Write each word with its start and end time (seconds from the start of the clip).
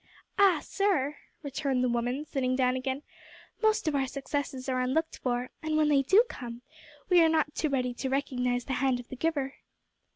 "Ah! 0.39 0.61
sir," 0.63 1.17
returned 1.43 1.83
the 1.83 1.87
woman, 1.87 2.25
sitting 2.25 2.55
down 2.55 2.75
again, 2.75 3.03
"most 3.61 3.87
of 3.87 3.93
our 3.93 4.07
successes 4.07 4.67
are 4.67 4.81
unlooked 4.81 5.19
for, 5.19 5.51
and, 5.61 5.77
when 5.77 5.89
they 5.89 6.01
do 6.01 6.23
come, 6.27 6.63
we 7.11 7.21
are 7.21 7.29
not 7.29 7.53
too 7.53 7.69
ready 7.69 7.93
to 7.93 8.09
recognise 8.09 8.65
the 8.65 8.73
hand 8.81 8.99
of 8.99 9.09
the 9.09 9.15
Giver." 9.15 9.53